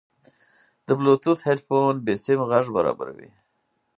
د 0.85 0.87
بلوتوث 0.99 1.39
هیډفون 1.47 1.93
بېسیم 2.05 2.39
غږ 2.51 2.65
برابروي. 2.77 3.29